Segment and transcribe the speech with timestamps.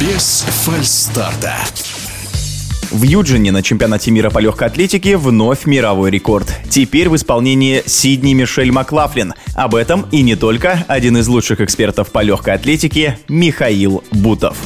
[0.00, 1.54] Без фальстарта.
[2.90, 6.50] В Юджине на чемпионате мира по легкой атлетике вновь мировой рекорд.
[6.70, 9.34] Теперь в исполнении Сидни Мишель Маклафлин.
[9.54, 14.56] Об этом и не только один из лучших экспертов по легкой атлетике Михаил Бутов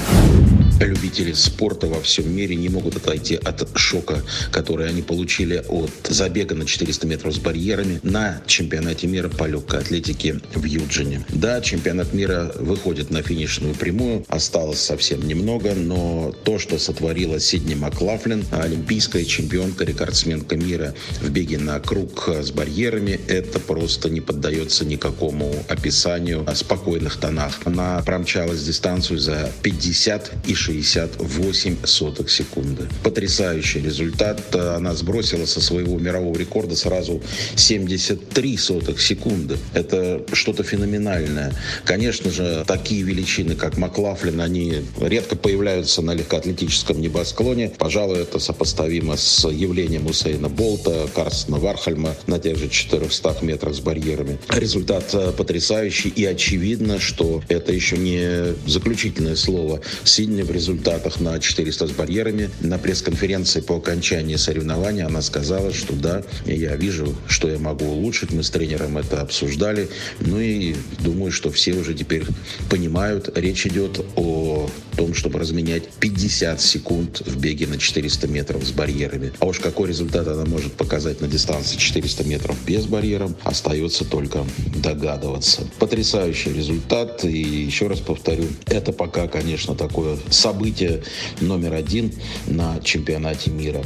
[0.86, 6.54] любители спорта во всем мире не могут отойти от шока, который они получили от забега
[6.54, 11.24] на 400 метров с барьерами на чемпионате мира по легкой атлетике в Юджине.
[11.28, 17.74] Да, чемпионат мира выходит на финишную прямую, осталось совсем немного, но то, что сотворила Сидни
[17.74, 24.84] Маклафлин, олимпийская чемпионка, рекордсменка мира в беге на круг с барьерами, это просто не поддается
[24.84, 27.58] никакому описанию о спокойных тонах.
[27.64, 32.88] Она промчалась дистанцию за 50 и 60 68 сотых секунды.
[33.02, 34.54] Потрясающий результат.
[34.54, 37.20] Она сбросила со своего мирового рекорда сразу
[37.56, 39.56] 73 сотых секунды.
[39.74, 41.52] Это что-то феноменальное.
[41.84, 47.72] Конечно же, такие величины, как Маклафлин, они редко появляются на легкоатлетическом небосклоне.
[47.76, 53.80] Пожалуй, это сопоставимо с явлением Усейна Болта, Карсона Вархальма на тех же 400 метрах с
[53.80, 54.38] барьерами.
[54.48, 59.80] Результат э, потрясающий и очевидно, что это еще не заключительное слово.
[60.04, 62.50] Сидни в результатах на 400 с барьерами.
[62.60, 68.30] На пресс-конференции по окончании соревнования она сказала, что да, я вижу, что я могу улучшить.
[68.30, 69.88] Мы с тренером это обсуждали.
[70.20, 72.24] Ну и думаю, что все уже теперь
[72.68, 78.72] понимают, речь идет о том, чтобы разменять 50 секунд в беге на 400 метров с
[78.72, 79.32] барьерами.
[79.38, 84.44] А уж какой результат она может показать на дистанции 400 метров без барьеров, остается только
[84.76, 85.62] догадываться.
[85.78, 87.24] Потрясающий результат.
[87.24, 90.18] И еще раз повторю, это пока, конечно, такое
[90.50, 91.00] событие
[91.40, 92.12] номер один
[92.48, 93.82] на чемпионате мира.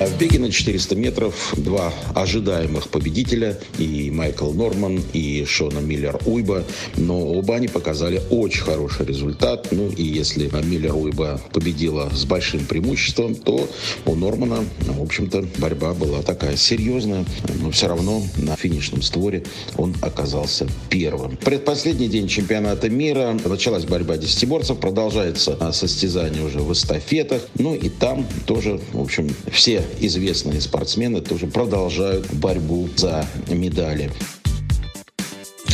[0.00, 6.18] А в беге на 400 метров два ожидаемых победителя, и Майкл Норман, и Шона Миллер
[6.24, 6.64] Уйба,
[6.96, 9.68] но оба они показали очень хороший результат.
[9.72, 13.68] Ну и если Миллер Уйба победила с большим преимуществом, то
[14.06, 17.26] у Нормана, в общем-то, борьба была такая серьезная,
[17.60, 19.44] но все равно на финишном створе
[19.76, 21.36] он оказался первым.
[21.36, 23.36] Предпоследний день чемпионата мира.
[23.44, 27.42] Началась борьба десятиборцев, продолжается состязание уже в эстафетах.
[27.58, 34.10] Ну и там тоже, в общем, все известные спортсмены тоже продолжают борьбу за медали.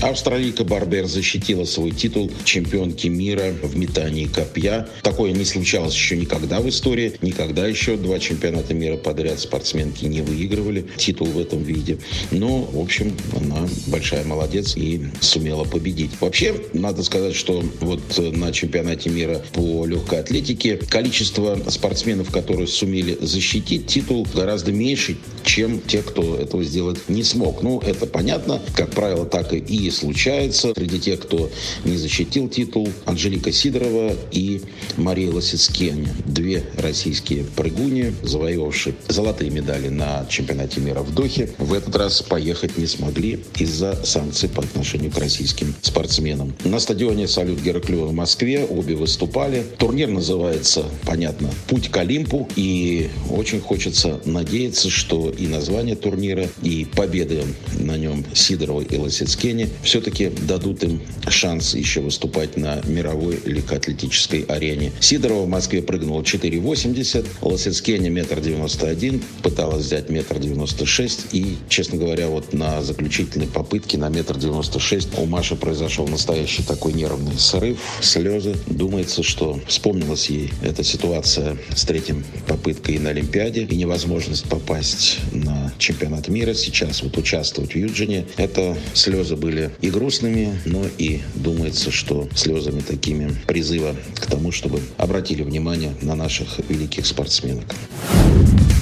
[0.02, 4.86] Австралийка Барбер защитила свой титул чемпионки мира в метании копья.
[5.02, 7.14] Такое не случалось еще никогда в истории.
[7.22, 11.98] Никогда еще два чемпионата мира подряд спортсменки не выигрывали титул в этом виде.
[12.30, 16.10] Но, в общем, она большая молодец и сумела победить.
[16.20, 23.16] Вообще, надо сказать, что вот на чемпионате мира по легкой атлетике количество спортсменов, которые сумели
[23.20, 27.62] защитить титул, гораздо меньше, чем те, кто этого сделать не смог.
[27.62, 28.60] Ну, это понятно.
[28.74, 30.72] Как правило, так и случается.
[30.74, 31.50] Среди тех, кто
[31.84, 34.60] не защитил титул, Анжелика Сидорова и
[34.96, 36.08] Мария Лосицкен.
[36.24, 42.78] Две российские прыгуни, завоевавшие золотые медали на чемпионате мира в Дохе, в этот раз поехать
[42.78, 46.54] не смогли из-за санкций по отношению к российским спортсменам.
[46.64, 49.64] На стадионе «Салют Гераклева» в Москве обе выступали.
[49.78, 52.48] Турнир называется, понятно, «Путь к Олимпу».
[52.56, 57.44] И очень хочется надеяться, что и название турнира, и победы
[57.78, 64.92] на нем Сидоровой и Лосицкене все-таки дадут им шанс еще выступать на мировой легкоатлетической арене.
[65.00, 71.56] Сидорова в Москве прыгнула 4,80, Лосицкене метр девяносто один, пыталась взять метр девяносто шесть и,
[71.68, 76.92] честно говоря, вот на заключительной попытке на метр девяносто шесть у Маши произошел настоящий такой
[76.92, 78.56] нервный срыв, слезы.
[78.66, 85.72] Думается, что вспомнилась ей эта ситуация с третьим попыткой на Олимпиаде и невозможность попасть на
[85.78, 88.26] чемпионат мира сейчас, вот участвовать в Юджине.
[88.36, 89.36] Это слезы
[89.66, 95.94] были и грустными, но и думается, что слезами такими призыва к тому, чтобы обратили внимание
[96.02, 97.64] на наших великих спортсменок.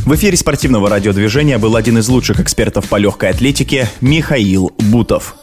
[0.06, 5.36] В эфире спортивного радиодвижения был один из лучших экспертов по легкой атлетике Михаил Бутов.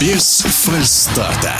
[0.00, 1.54] Без фальстарта.